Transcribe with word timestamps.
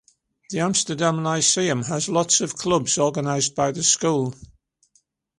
The 0.49 0.61
Amsterdam 0.61 1.21
Lyceum 1.23 1.83
has 1.83 2.07
a 2.07 2.11
lot 2.11 2.41
of 2.41 2.55
clubs 2.55 2.97
organized 2.97 3.53
by 3.53 3.71
the 3.71 3.83
school. 3.83 4.33